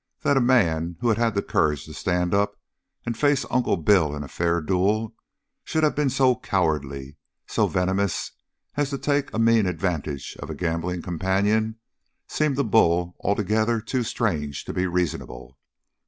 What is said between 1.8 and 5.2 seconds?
to stand up and face Uncle Bill in a fair duel